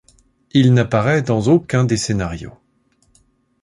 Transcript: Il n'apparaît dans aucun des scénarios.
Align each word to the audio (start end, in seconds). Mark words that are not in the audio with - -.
Il 0.53 0.73
n'apparaît 0.73 1.21
dans 1.21 1.41
aucun 1.41 1.83
des 1.83 1.95
scénarios. 1.97 2.57